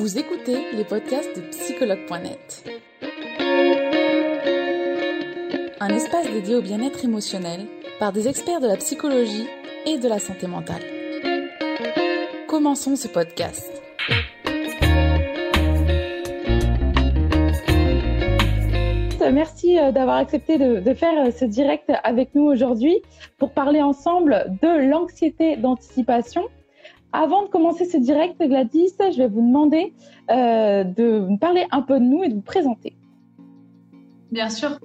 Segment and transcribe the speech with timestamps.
[0.00, 2.64] Vous écoutez les podcasts de psychologue.net.
[5.78, 7.66] Un espace dédié au bien-être émotionnel
[7.98, 9.46] par des experts de la psychologie
[9.84, 10.80] et de la santé mentale.
[12.48, 13.70] Commençons ce podcast.
[19.30, 23.02] Merci euh, d'avoir accepté de, faire euh, ce direct avec nous aujourd'hui
[23.36, 26.48] pour parler ensemble de l'anxiété d'anticipation.
[27.12, 29.94] Avant de commencer ce direct, Gladys, je vais vous demander
[30.30, 32.96] euh, de parler un peu de nous et de vous présenter.
[34.30, 34.78] Bien sûr.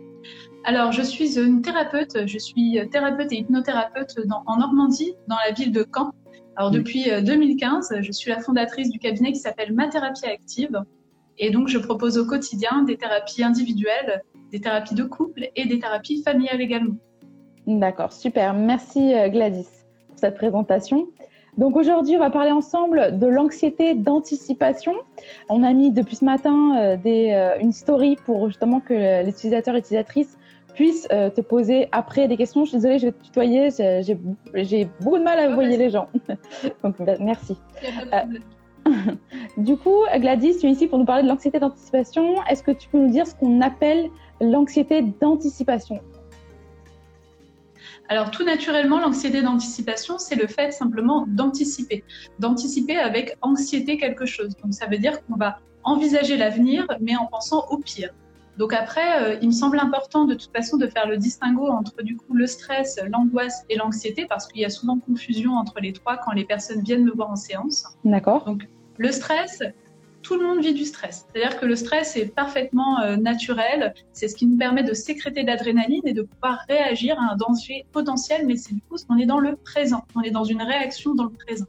[0.64, 2.26] Alors, je suis une thérapeute.
[2.26, 4.16] Je suis thérapeute et hypnothérapeute
[4.48, 6.12] en Normandie, dans la ville de Caen.
[6.56, 10.82] Alors, depuis 2015, euh, je suis la fondatrice du cabinet qui s'appelle Ma Thérapie Active.
[11.38, 15.80] Et donc, je propose au quotidien des thérapies individuelles, des thérapies de couple et des
[15.80, 16.96] thérapies familiales également.
[17.68, 18.54] D'accord, super.
[18.54, 19.68] Merci euh, Gladys
[20.08, 21.10] pour cette présentation.
[21.58, 24.94] Donc aujourd'hui, on va parler ensemble de l'anxiété d'anticipation.
[25.50, 29.30] On a mis depuis ce matin euh, des, euh, une story pour justement que les
[29.30, 30.38] utilisateurs et utilisatrices
[30.74, 32.66] puissent euh, te poser après des questions.
[32.66, 33.70] Je suis désolée, je vais te tutoyer,
[34.54, 36.10] j'ai beaucoup de mal à voyer les gens.
[36.84, 37.58] Donc bah, merci.
[39.58, 42.36] du coup, Gladys, tu es ici pour nous parler de l'anxiété d'anticipation.
[42.50, 44.10] Est-ce que tu peux nous dire ce qu'on appelle
[44.42, 46.02] l'anxiété d'anticipation?
[48.08, 52.04] Alors tout naturellement, l'anxiété d'anticipation, c'est le fait simplement d'anticiper,
[52.40, 54.56] d'anticiper avec anxiété quelque chose.
[54.62, 58.12] Donc ça veut dire qu'on va envisager l'avenir, mais en pensant au pire.
[58.58, 62.02] Donc après, euh, il me semble important de toute façon de faire le distinguo entre
[62.04, 65.92] du coup le stress, l'angoisse et l'anxiété, parce qu'il y a souvent confusion entre les
[65.92, 67.86] trois quand les personnes viennent me voir en séance.
[68.06, 68.46] D'accord.
[68.46, 69.62] Donc le stress,
[70.26, 71.28] tout le monde vit du stress.
[71.32, 73.94] C'est-à-dire que le stress est parfaitement euh, naturel.
[74.12, 77.36] C'est ce qui nous permet de sécréter de l'adrénaline et de pouvoir réagir à un
[77.36, 80.04] danger potentiel, mais c'est du coup qu'on est dans le présent.
[80.16, 81.68] On est dans une réaction dans le présent.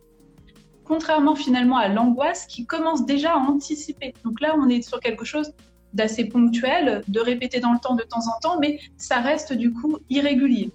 [0.84, 4.14] Contrairement finalement à l'angoisse qui commence déjà à anticiper.
[4.24, 5.52] Donc là, on est sur quelque chose
[5.92, 9.70] d'assez ponctuel, de répéter dans le temps de temps en temps, mais ça reste du
[9.70, 10.70] coup irrégulier.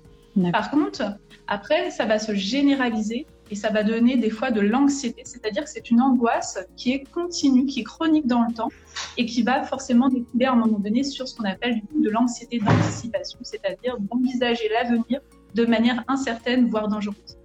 [0.51, 1.01] Par contre,
[1.47, 5.69] après, ça va se généraliser et ça va donner des fois de l'anxiété, c'est-à-dire que
[5.69, 8.69] c'est une angoisse qui est continue, qui est chronique dans le temps
[9.17, 12.01] et qui va forcément découler à un moment donné sur ce qu'on appelle du coup
[12.01, 15.19] de l'anxiété d'anticipation, c'est-à-dire d'envisager l'avenir
[15.53, 17.37] de manière incertaine, voire dangereuse.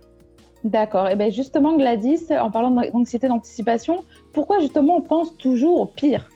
[0.62, 1.09] D'accord.
[1.09, 6.28] Et bien justement, Gladys, en parlant d'anxiété d'anticipation, pourquoi justement on pense toujours au pire?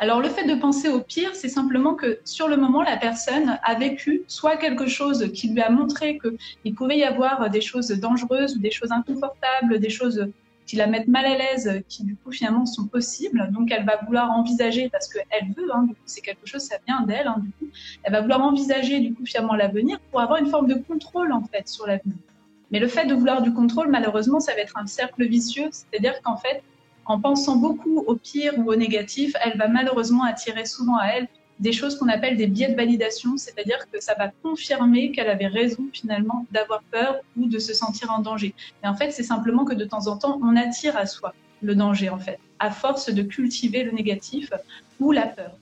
[0.00, 3.58] Alors le fait de penser au pire, c'est simplement que sur le moment, la personne
[3.62, 7.88] a vécu soit quelque chose qui lui a montré qu'il pouvait y avoir des choses
[7.88, 10.28] dangereuses des choses inconfortables, des choses
[10.66, 13.48] qui la mettent mal à l'aise, qui du coup finalement sont possibles.
[13.50, 17.26] Donc elle va vouloir envisager, parce qu'elle veut, hein, c'est quelque chose, ça vient d'elle,
[17.26, 17.72] hein, du coup,
[18.04, 21.42] elle va vouloir envisager du coup finalement l'avenir pour avoir une forme de contrôle en
[21.42, 22.16] fait sur l'avenir.
[22.70, 26.20] Mais le fait de vouloir du contrôle, malheureusement, ça va être un cercle vicieux, c'est-à-dire
[26.22, 26.62] qu'en fait,
[27.08, 31.26] en pensant beaucoup au pire ou au négatif, elle va malheureusement attirer souvent à elle
[31.58, 35.48] des choses qu'on appelle des biais de validation, c'est-à-dire que ça va confirmer qu'elle avait
[35.48, 38.54] raison finalement d'avoir peur ou de se sentir en danger.
[38.82, 41.74] Mais en fait, c'est simplement que de temps en temps, on attire à soi le
[41.74, 44.52] danger en fait, à force de cultiver le négatif
[45.00, 45.56] ou la peur.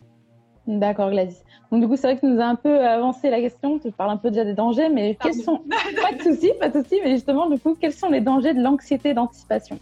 [0.66, 1.36] D'accord, Gladys.
[1.70, 3.78] Donc du coup, c'est vrai que tu nous as un peu avancé la question.
[3.78, 5.62] Tu parles un peu déjà des dangers, mais quels sont
[6.02, 8.60] pas de souci, pas de souci, mais justement, du coup, quels sont les dangers de
[8.60, 9.78] l'anxiété d'anticipation?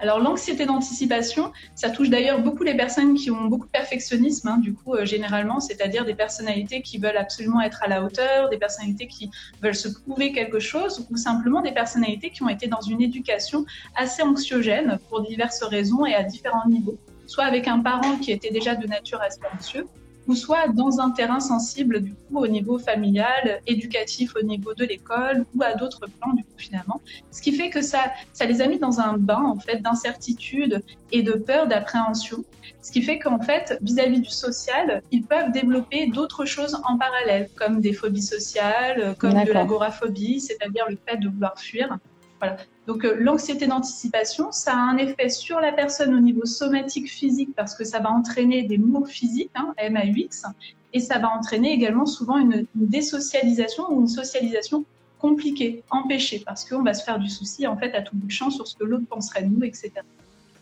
[0.00, 4.58] Alors l'anxiété d'anticipation, ça touche d'ailleurs beaucoup les personnes qui ont beaucoup de perfectionnisme, hein,
[4.58, 8.58] du coup euh, généralement, c'est-à-dire des personnalités qui veulent absolument être à la hauteur, des
[8.58, 9.30] personnalités qui
[9.62, 13.64] veulent se prouver quelque chose, ou simplement des personnalités qui ont été dans une éducation
[13.96, 18.50] assez anxiogène pour diverses raisons et à différents niveaux, soit avec un parent qui était
[18.50, 19.86] déjà de nature assez anxieux,
[20.28, 24.84] ou soit dans un terrain sensible du coup au niveau familial, éducatif au niveau de
[24.84, 27.00] l'école ou à d'autres plans du coup finalement.
[27.30, 30.82] Ce qui fait que ça, ça les a mis dans un bain en fait d'incertitude
[31.10, 32.44] et de peur, d'appréhension.
[32.82, 37.48] Ce qui fait qu'en fait vis-à-vis du social, ils peuvent développer d'autres choses en parallèle,
[37.56, 41.98] comme des phobies sociales, comme de l'agoraphobie, c'est-à-dire le fait de vouloir fuir.
[42.86, 47.50] Donc euh, l'anxiété d'anticipation, ça a un effet sur la personne au niveau somatique physique
[47.54, 50.44] parce que ça va entraîner des maux physiques, hein, MAUX,
[50.92, 54.84] et ça va entraîner également souvent une, désocialisation ou une socialisation
[55.18, 58.32] compliquée, empêchée, parce qu'on va se faire du souci en fait à tout bout de
[58.32, 59.90] champ sur ce que l'autre penserait de nous, etc.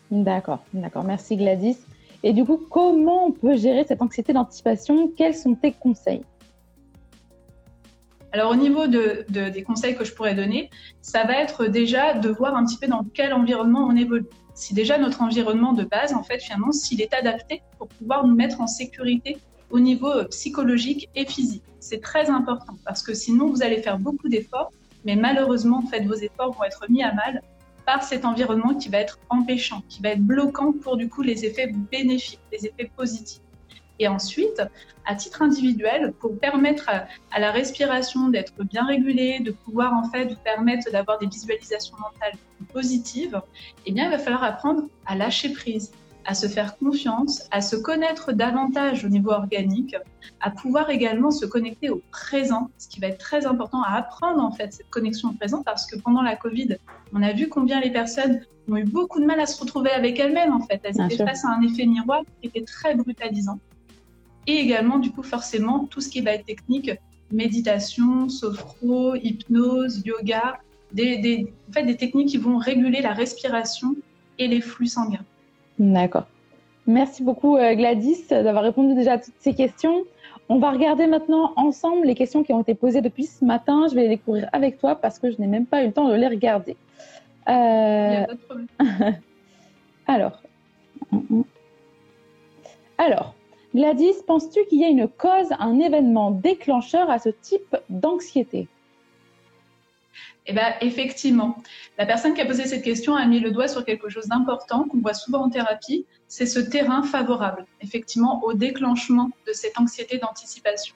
[0.09, 1.03] D'accord, d'accord.
[1.03, 1.77] Merci Gladys.
[2.23, 5.11] Et du coup, comment on peut gérer cette anxiété d'anticipation?
[5.15, 6.23] Quels sont tes conseils?
[8.33, 10.69] Alors au niveau de, des conseils que je pourrais donner,
[11.01, 14.25] ça va être déjà de voir un petit peu dans quel environnement on évolue.
[14.53, 18.35] Si déjà notre environnement de base, en fait, finalement, s'il est adapté pour pouvoir nous
[18.35, 19.37] mettre en sécurité
[19.69, 21.63] au niveau euh, psychologique et physique.
[21.79, 24.71] C'est très important parce que sinon vous allez faire beaucoup d'efforts,
[25.05, 27.41] mais malheureusement, en fait, vos efforts vont être mis à mal
[27.85, 31.45] par cet environnement qui va être empêchant, qui va être bloquant pour du coup les
[31.45, 33.41] effets bénéfiques, les effets positifs.
[33.99, 34.61] Et ensuite,
[35.05, 40.25] à titre individuel, pour permettre à, la respiration d'être bien régulée, de pouvoir en fait
[40.25, 42.37] vous permettre d'avoir des visualisations mentales
[42.73, 43.41] positives,
[43.85, 45.91] eh bien, il va falloir apprendre à lâcher prise,
[46.25, 49.95] à se faire confiance, à se connaître davantage au niveau organique,
[50.41, 54.43] à pouvoir également se connecter au présent, ce qui va être très important à apprendre
[54.43, 56.77] en fait cette connexion au présent parce que pendant la Covid,
[57.13, 60.19] on a vu combien les personnes ont eu beaucoup de mal à se retrouver avec
[60.19, 60.81] elles-mêmes en fait.
[60.83, 63.59] Elles étaient face à un effet miroir qui était très brutalisant.
[64.47, 66.91] Et également, du coup, forcément, tout ce qui va être technique,
[67.31, 70.59] méditation, sophro, hypnose, yoga,
[70.93, 73.95] des, des, en fait, des techniques qui vont réguler la respiration
[74.39, 75.25] et les flux sanguins.
[75.77, 76.27] D'accord.
[76.85, 80.03] Merci beaucoup euh, Gladys d'avoir répondu déjà à toutes ces questions.
[80.47, 83.87] On va regarder maintenant ensemble les questions qui ont été posées depuis ce matin.
[83.89, 86.07] Je vais les découvrir avec toi parce que je n'ai même pas eu le temps
[86.07, 86.77] de les regarder.
[87.49, 87.51] Euh...
[87.51, 88.67] Il n'y a pas de problème.
[90.07, 90.41] Alors.
[92.97, 93.35] Alors,
[93.75, 98.67] Gladys, penses-tu qu'il y a une cause, un événement déclencheur à ce type d'anxiété?
[100.49, 101.57] Eh bien, effectivement,
[101.97, 104.85] la personne qui a posé cette question a mis le doigt sur quelque chose d'important
[104.85, 110.17] qu'on voit souvent en thérapie, c'est ce terrain favorable, effectivement, au déclenchement de cette anxiété
[110.17, 110.95] d'anticipation.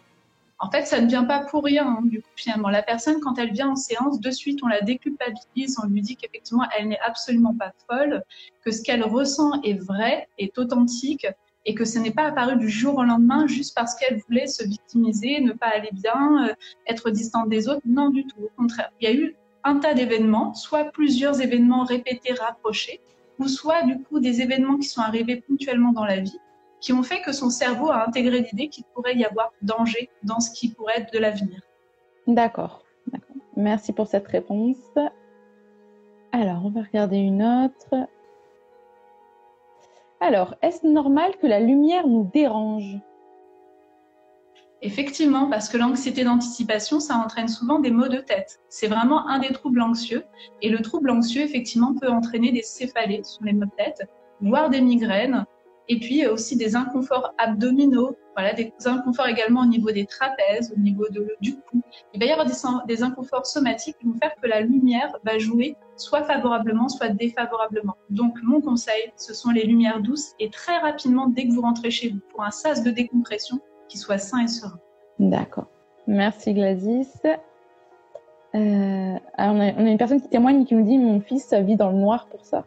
[0.57, 2.69] En fait, ça ne vient pas pour rien, hein, du coup, finalement.
[2.69, 6.15] La personne, quand elle vient en séance, de suite, on la déculpabilise, on lui dit
[6.15, 8.23] qu'effectivement, elle n'est absolument pas folle,
[8.63, 11.27] que ce qu'elle ressent est vrai, est authentique,
[11.65, 14.63] et que ce n'est pas apparu du jour au lendemain juste parce qu'elle voulait se
[14.63, 16.53] victimiser, ne pas aller bien, euh,
[16.87, 17.81] être distante des autres.
[17.85, 18.39] Non, du tout.
[18.43, 22.99] Au contraire, il y a eu un tas d'événements, soit plusieurs événements répétés, rapprochés,
[23.39, 26.39] ou soit du coup des événements qui sont arrivés ponctuellement dans la vie,
[26.79, 30.39] qui ont fait que son cerveau a intégré l'idée qu'il pourrait y avoir danger dans
[30.39, 31.61] ce qui pourrait être de l'avenir.
[32.27, 32.83] D'accord.
[33.55, 34.77] Merci pour cette réponse.
[36.31, 38.07] Alors, on va regarder une autre.
[40.23, 42.99] Alors, est-ce normal que la lumière nous dérange?
[44.83, 48.59] Effectivement, parce que l'anxiété d'anticipation, ça entraîne souvent des maux de tête.
[48.69, 50.23] C'est vraiment un des troubles anxieux.
[50.61, 54.07] Et le trouble anxieux, effectivement, peut entraîner des céphalées sur les maux de tête,
[54.41, 55.43] voire des migraines,
[55.91, 60.79] et puis aussi des inconforts abdominaux, voilà, des inconforts également au niveau des trapèzes, au
[60.79, 61.81] niveau de, du cou.
[62.13, 62.53] Il va y avoir des,
[62.87, 67.97] des, inconforts somatiques qui vont faire que la lumière va jouer soit favorablement, soit défavorablement.
[68.09, 71.91] Donc mon conseil, ce sont les lumières douces et très rapidement, dès que vous rentrez
[71.91, 73.59] chez vous, pour un sas de décompression
[73.89, 74.79] qui soit sain et serein.
[75.19, 75.67] D'accord.
[76.07, 77.09] Merci Gladys.
[77.25, 77.29] Euh,
[78.55, 81.89] on, a, on, a, une personne qui témoigne qui nous dit mon fils vit dans
[81.89, 82.63] le noir pour ça.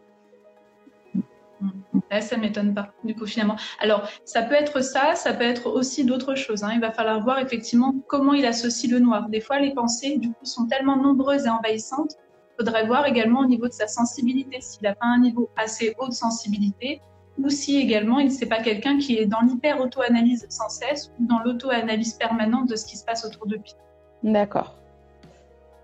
[2.20, 3.56] Ça ça m'étonne pas, du coup, finalement.
[3.80, 6.64] Alors, ça peut être ça, ça peut être aussi d'autres choses.
[6.64, 6.72] Hein.
[6.74, 9.28] Il va falloir voir effectivement comment il associe le noir.
[9.28, 12.16] Des fois, les pensées, du coup, sont tellement nombreuses et envahissantes.
[12.52, 15.94] Il faudrait voir également au niveau de sa sensibilité, s'il n'a pas un niveau assez
[15.98, 17.00] haut de sensibilité,
[17.38, 21.40] ou si également il n'est pas quelqu'un qui est dans l'hyper-auto-analyse sans cesse ou dans
[21.40, 23.74] l'auto-analyse permanente de ce qui se passe autour de lui.
[24.22, 24.76] D'accord.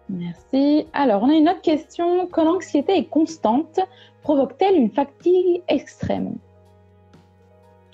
[0.09, 0.87] Merci.
[0.93, 2.27] Alors, on a une autre question.
[2.27, 3.81] Quand l'anxiété est constante,
[4.23, 6.35] provoque-t-elle une fatigue extrême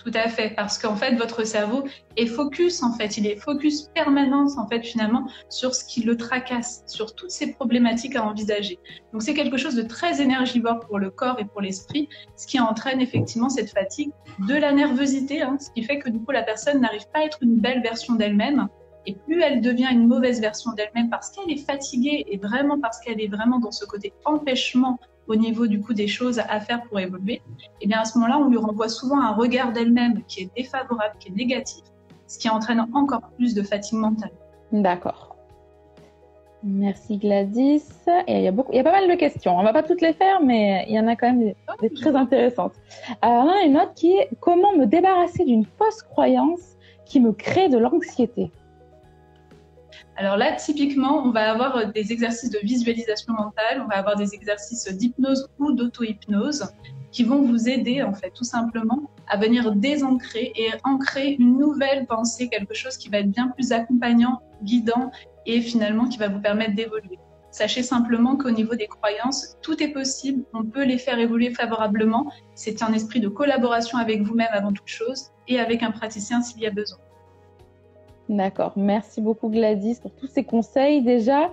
[0.07, 1.83] tout à fait, parce qu'en fait, votre cerveau
[2.17, 6.17] est focus, en fait, il est focus permanence, en fait, finalement, sur ce qui le
[6.17, 8.79] tracasse, sur toutes ces problématiques à envisager.
[9.13, 12.61] Donc, c'est quelque chose de très énergivore pour le corps et pour l'esprit, ce qui
[12.61, 14.13] entraîne effectivement cette fatigue,
[14.47, 17.25] de la nervosité, hein, ce qui fait que du coup, la personne n'arrive pas à
[17.25, 18.69] être une belle version d'elle-même,
[19.07, 23.01] et plus elle devient une mauvaise version d'elle-même parce qu'elle est fatiguée et vraiment parce
[23.01, 26.83] qu'elle est vraiment dans ce côté empêchement au niveau du coup des choses à faire
[26.85, 27.43] pour évoluer, et
[27.83, 31.15] eh bien à ce moment-là, on lui renvoie souvent un regard d'elle-même qui est défavorable,
[31.19, 31.83] qui est négatif,
[32.27, 34.33] ce qui entraîne encore plus de fatigue mentale.
[34.73, 35.37] D'accord.
[36.63, 37.85] Merci Gladys.
[38.27, 39.57] Et il y a beaucoup, il y a pas mal de questions.
[39.57, 41.91] On va pas toutes les faire, mais il y en a quand même des, des
[41.91, 42.73] très intéressantes.
[43.23, 47.33] Alors, on a une autre qui est comment me débarrasser d'une fausse croyance qui me
[47.33, 48.51] crée de l'anxiété?
[50.19, 54.17] Alors là, typiquement, on va avoir euh, des exercices de visualisation mentale, on va avoir
[54.17, 56.67] des exercices d'hypnose ou d'auto-hypnose
[57.13, 62.07] qui vont vous aider, en fait, tout simplement, à venir désancrer et ancrer une nouvelle
[62.07, 65.11] pensée, quelque chose qui va être bien plus accompagnant, guidant
[65.45, 67.19] et finalement qui va vous permettre d'évoluer.
[67.51, 72.31] Sachez simplement qu'au niveau des croyances, tout est possible, on peut les faire évoluer favorablement.
[72.55, 76.61] C'est un esprit de collaboration avec vous-même avant toute chose et avec un praticien s'il
[76.61, 76.99] y a besoin.
[78.29, 78.73] D'accord.
[78.77, 81.53] Merci beaucoup Gladys pour tous ces conseils déjà.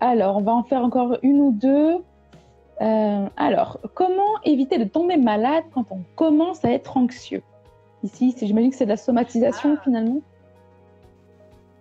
[0.00, 1.98] Alors, on va en faire encore une ou deux.
[2.80, 7.42] Euh, alors, comment éviter de tomber malade quand on commence à être anxieux?
[8.02, 9.82] Ici, j'imagine que c'est de la somatisation ah.
[9.84, 10.20] finalement.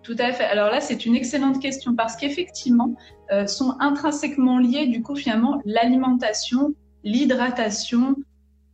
[0.03, 0.45] Tout à fait.
[0.45, 2.93] Alors là, c'est une excellente question parce qu'effectivement,
[3.31, 8.15] euh, sont intrinsèquement liés, du coup, finalement, l'alimentation, l'hydratation,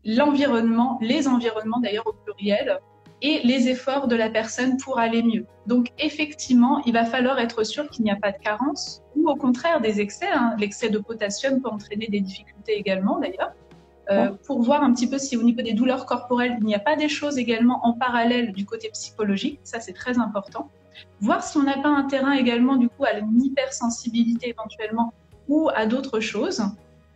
[0.05, 2.79] l'environnement, les environnements d'ailleurs au pluriel,
[3.21, 5.45] et les efforts de la personne pour aller mieux.
[5.65, 9.35] Donc effectivement, il va falloir être sûr qu'il n'y a pas de carence ou au
[9.35, 10.29] contraire des excès.
[10.31, 10.55] Hein.
[10.59, 13.53] L'excès de potassium peut entraîner des difficultés également d'ailleurs.
[14.09, 16.79] Euh, pour voir un petit peu si au niveau des douleurs corporelles, il n'y a
[16.79, 19.59] pas des choses également en parallèle du côté psychologique.
[19.63, 20.69] Ça, c'est très important.
[21.19, 25.13] Voir si on n'a pas un terrain également du coup à une hypersensibilité éventuellement
[25.49, 26.63] ou à d'autres choses.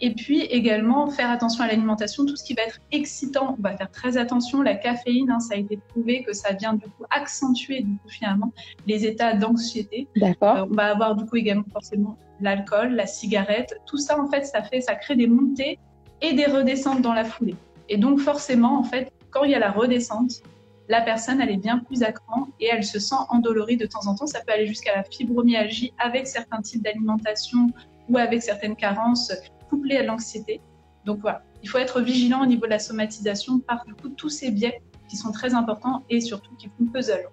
[0.03, 3.77] Et puis également faire attention à l'alimentation, tout ce qui va être excitant, on va
[3.77, 4.63] faire très attention.
[4.63, 8.10] La caféine, hein, ça a été prouvé que ça vient du coup accentuer du coup
[8.10, 8.51] finalement
[8.88, 10.08] les états d'anxiété.
[10.15, 10.58] D'accord.
[10.58, 14.43] Euh, on va avoir du coup également forcément l'alcool, la cigarette, tout ça en fait,
[14.43, 15.77] ça fait, ça crée des montées
[16.22, 17.55] et des redescentes dans la foulée.
[17.88, 20.41] Et donc forcément en fait, quand il y a la redescente,
[20.89, 24.08] la personne elle est bien plus à cran et elle se sent endolorie de temps
[24.08, 24.25] en temps.
[24.25, 27.67] Ça peut aller jusqu'à la fibromyalgie avec certains types d'alimentation
[28.10, 29.31] ou avec certaines carences
[29.72, 30.62] couplé à l'anxiété.
[31.06, 34.30] Donc voilà, il faut être vigilant au niveau de la somatisation par du coup tous
[34.30, 37.28] ces biais qui sont très importants et surtout qui font puzzle.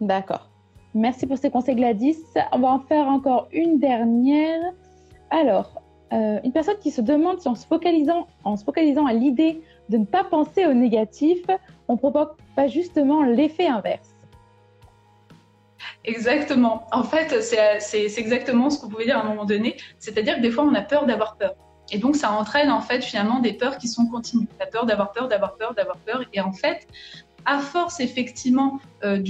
[0.00, 0.50] D'accord.
[0.94, 2.18] Merci pour ces conseils Gladys.
[2.52, 4.60] On va en faire encore une dernière.
[5.30, 5.82] Alors,
[6.12, 9.60] euh, une personne qui se demande si en se focalisant, en se focalisant à l'idée
[9.90, 11.40] de ne pas penser au négatif,
[11.88, 14.07] on provoque pas justement l'effet inverse.
[16.08, 16.86] Exactement.
[16.90, 19.76] En fait, c'est exactement ce vous pouvez dire à un moment donné.
[19.98, 21.54] C'est-à-dire que des fois, on a peur d'avoir peur.
[21.92, 24.48] Et donc, ça entraîne en fait finalement des peurs qui sont continues.
[24.58, 26.24] La peur d'avoir peur, d'avoir peur, d'avoir peur.
[26.32, 26.88] Et en fait,
[27.44, 29.22] à force effectivement euh,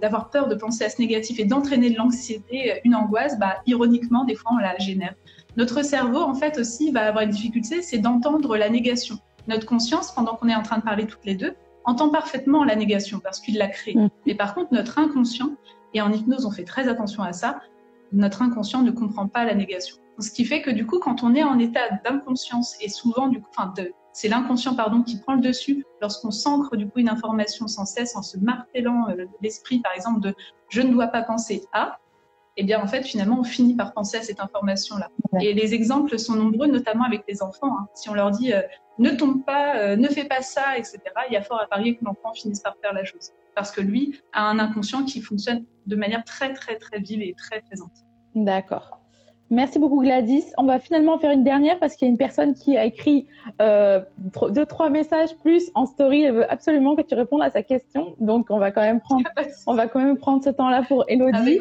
[0.00, 4.24] d'avoir peur de penser à ce négatif et d'entraîner de l'anxiété, une angoisse, bah, ironiquement,
[4.24, 5.14] des fois, on la génère.
[5.56, 9.18] Notre cerveau, en fait, aussi va avoir une difficulté, c'est d'entendre la négation.
[9.48, 11.54] Notre conscience, pendant qu'on est en train de parler toutes les deux,
[11.88, 13.96] entend parfaitement la négation parce qu'il l'a créée.
[13.96, 14.10] Mm.
[14.26, 15.56] Mais par contre, notre inconscient,
[15.94, 17.60] et en hypnose, on fait très attention à ça.
[18.12, 19.96] Notre inconscient ne comprend pas la négation.
[20.18, 23.40] Ce qui fait que du coup, quand on est en état d'inconscience et souvent, du
[23.40, 23.72] coup, enfin,
[24.12, 28.16] c'est l'inconscient pardon qui prend le dessus lorsqu'on s'ancre du coup une information sans cesse
[28.16, 30.34] en se martelant euh, l'esprit, par exemple de
[30.68, 31.98] je ne dois pas penser à.
[32.60, 35.10] Eh bien, en fait, finalement, on finit par penser à cette information-là.
[35.40, 37.72] Et les exemples sont nombreux, notamment avec les enfants.
[37.78, 37.86] Hein.
[37.94, 38.62] Si on leur dit euh,
[38.98, 40.98] ne tombe pas, euh, ne fais pas ça, etc.,
[41.28, 43.30] il y a fort à parier que l'enfant finisse par faire la chose.
[43.54, 47.32] Parce que lui a un inconscient qui fonctionne de manière très, très, très vive et
[47.38, 47.92] très présente.
[48.34, 48.97] D'accord.
[49.50, 50.44] Merci beaucoup Gladys.
[50.58, 53.26] On va finalement faire une dernière parce qu'il y a une personne qui a écrit
[53.62, 54.00] euh,
[54.50, 56.22] deux, trois messages plus en story.
[56.22, 58.14] Elle veut absolument que tu répondes à sa question.
[58.20, 59.24] Donc on va quand même prendre,
[59.66, 61.60] on va quand même prendre ce temps-là pour Elodie.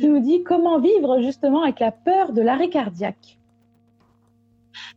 [0.00, 3.38] Qui nous dit comment vivre justement avec la peur de l'arrêt cardiaque.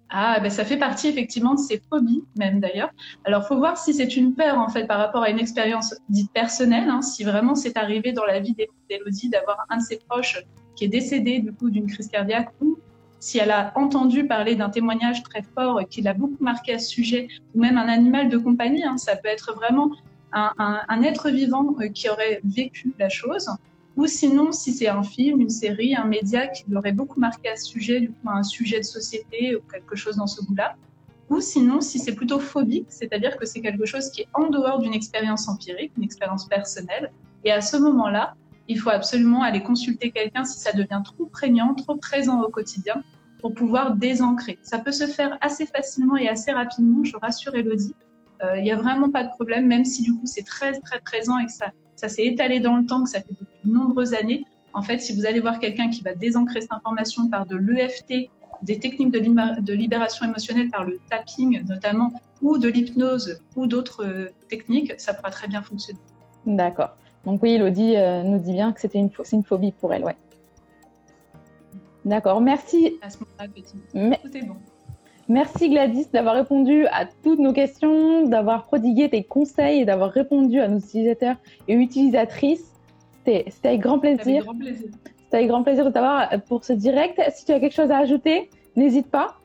[0.10, 2.90] Ah, ben ça fait partie effectivement de ces phobies, même d'ailleurs.
[3.24, 6.32] Alors, faut voir si c'est une peur en fait par rapport à une expérience dite
[6.34, 8.54] personnelle, hein, si vraiment c'est arrivé dans la vie
[8.90, 10.44] d'Elodie d'avoir un de ses proches
[10.76, 12.78] qui est décédé du coup d'une crise cardiaque ou
[13.22, 16.90] si elle a entendu parler d'un témoignage très fort qui l'a beaucoup marqué à ce
[16.90, 19.92] sujet, ou même un animal de compagnie, hein, ça peut être vraiment
[20.34, 20.52] un,
[20.88, 23.48] un être vivant euh, qui aurait vécu la chose.
[23.96, 27.56] Ou sinon si c'est un film, une série, un média qui l'aurait beaucoup marqué à
[27.56, 30.76] ce sujet, du coup un sujet de société ou quelque chose dans ce goût-là,
[31.30, 34.80] ou sinon si c'est plutôt phobique, c'est-à-dire que c'est quelque chose qui est en dehors
[34.80, 37.12] d'une expérience empirique, une expérience personnelle,
[37.44, 38.36] et à ce moment-là,
[38.68, 43.04] il faut absolument aller consulter quelqu'un si ça devient trop prégnant, trop présent au quotidien,
[43.40, 44.60] pour pouvoir désancrer.
[44.62, 47.96] Ça peut se faire assez facilement et assez rapidement, je rassure Elodie.
[48.44, 51.00] Euh, il n'y a vraiment pas de problème, même si du coup c'est très très
[51.00, 53.72] présent et que ça ça s'est étalé dans le temps, que ça fait depuis de
[53.72, 54.44] nombreuses années.
[54.74, 58.32] En fait, si vous allez voir quelqu'un qui va désancrer cette information par de l'EFT,
[58.64, 64.30] des techniques de, libération émotionnelle par le tapping notamment, ou de l'hypnose, ou d'autres euh,
[64.50, 66.00] techniques, ça pourra très bien fonctionner.
[66.48, 66.96] D'accord.
[67.26, 70.16] Donc oui, Elodie euh, nous dit bien que c'était une, une phobie pour elle, ouais.
[72.04, 72.98] D'accord, merci.
[73.02, 74.56] À ce moment-là, tout est bon.
[75.28, 80.60] Merci Gladys d'avoir répondu à toutes nos questions, d'avoir prodigué tes conseils et d'avoir répondu
[80.60, 81.38] à nos utilisateurs
[81.68, 82.74] et utilisatrices.
[83.24, 84.44] C'était avec grand plaisir.
[85.24, 87.22] C'était avec grand plaisir de t'avoir pour ce direct.
[87.34, 89.38] Si tu as quelque chose à ajouter, n'hésite pas.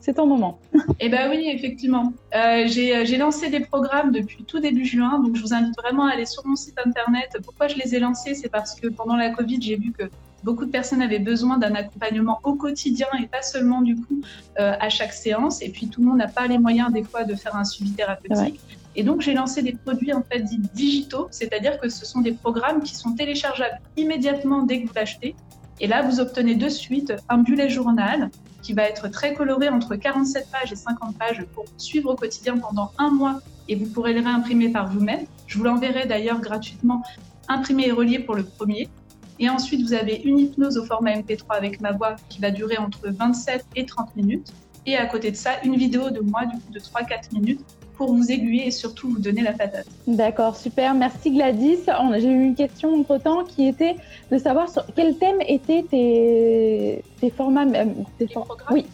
[0.00, 0.58] C'est ton moment.
[1.00, 2.12] Eh bien oui, effectivement.
[2.34, 6.12] Euh, j'ai lancé des programmes depuis tout début juin, donc je vous invite vraiment à
[6.12, 7.36] aller sur mon site internet.
[7.44, 8.34] Pourquoi je les ai lancés?
[8.34, 10.04] C'est parce que pendant la Covid, j'ai vu que
[10.44, 14.22] beaucoup de personnes avaient besoin d'un accompagnement au quotidien et pas seulement du coup
[14.60, 15.62] euh, à chaque séance.
[15.62, 17.92] Et puis tout le monde n'a pas les moyens des fois de faire un suivi
[17.92, 18.60] thérapeutique.
[18.96, 22.32] Et donc j'ai lancé des produits en fait dits digitaux, c'est-à-dire que ce sont des
[22.32, 25.34] programmes qui sont téléchargeables immédiatement dès que vous l'achetez.
[25.80, 28.30] Et là, vous obtenez de suite un bullet journal
[28.68, 32.58] qui va être très coloré entre 47 pages et 50 pages pour suivre au quotidien
[32.58, 35.24] pendant un mois et vous pourrez le réimprimer par vous-même.
[35.46, 37.02] Je vous l'enverrai d'ailleurs gratuitement
[37.48, 38.90] imprimé et relié pour le premier.
[39.38, 42.76] Et ensuite, vous avez une hypnose au format MP3 avec ma voix qui va durer
[42.76, 44.52] entre 27 et 30 minutes.
[44.84, 47.64] Et à côté de ça, une vidéo de moi du coup, de 3-4 minutes
[47.98, 49.86] pour vous aiguiller et surtout vous donner la patate.
[50.06, 50.94] D'accord, super.
[50.94, 51.80] Merci Gladys.
[52.18, 53.96] J'ai eu une question entre-temps qui était
[54.30, 57.66] de savoir sur quel thème étaient tes, tes formats.
[57.66, 57.84] Euh,
[58.18, 58.86] tes programmes Oui.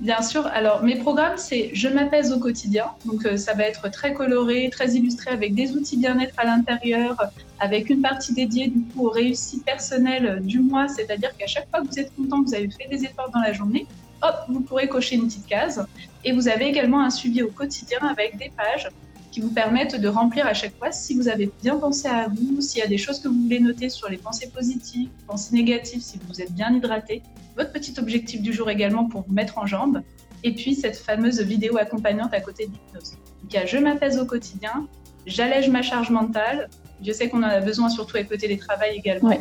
[0.00, 0.46] Bien sûr.
[0.46, 2.86] Alors, mes programmes, c'est Je m'apaise au quotidien.
[3.04, 7.16] Donc, euh, ça va être très coloré, très illustré avec des outils bien-être à l'intérieur,
[7.58, 10.88] avec une partie dédiée du coup aux réussites personnelles du mois.
[10.88, 13.52] C'est-à-dire qu'à chaque fois que vous êtes content, vous avez fait des efforts dans la
[13.52, 13.86] journée,
[14.22, 15.86] hop, vous pourrez cocher une petite case.
[16.24, 18.88] Et vous avez également un suivi au quotidien avec des pages
[19.30, 22.60] qui vous permettent de remplir à chaque fois si vous avez bien pensé à vous,
[22.60, 26.00] s'il y a des choses que vous voulez noter sur les pensées positives, pensées négatives,
[26.00, 27.22] si vous êtes bien hydraté,
[27.56, 30.02] votre petit objectif du jour également pour vous mettre en jambe,
[30.44, 33.12] et puis cette fameuse vidéo accompagnante à côté de l'hypnose.
[33.42, 34.86] Donc il y a Je m'apaise au quotidien,
[35.26, 36.68] j'allège ma charge mentale,
[37.04, 39.38] je sais qu'on en a besoin surtout avec le télétravail également.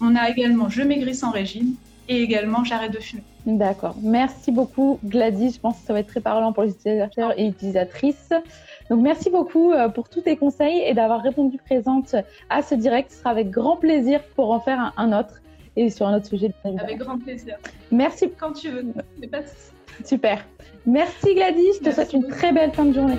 [0.00, 1.74] On a également Je maigris sans régime
[2.08, 3.22] et également J'arrête de fumer.
[3.46, 3.94] D'accord.
[4.02, 5.52] Merci beaucoup Gladys.
[5.52, 8.32] Je pense que ça va être très parlant pour les utilisateurs et utilisatrices.
[8.90, 12.16] Donc merci beaucoup euh, pour tous tes conseils et d'avoir répondu présente
[12.50, 13.12] à ce direct.
[13.12, 15.40] Ce sera avec grand plaisir pour en faire un, autre
[15.76, 16.52] et sur un autre sujet.
[16.64, 17.56] Avec grand plaisir.
[17.92, 18.30] Merci.
[18.36, 18.84] Quand tu veux.
[20.04, 20.44] Super.
[20.84, 21.78] Merci Gladys.
[21.80, 23.18] Je te souhaite une très belle fin de journée.